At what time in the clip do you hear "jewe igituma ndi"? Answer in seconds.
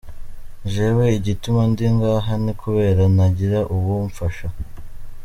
0.71-1.85